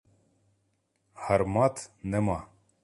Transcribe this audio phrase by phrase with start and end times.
[1.27, 2.39] Гармат нема.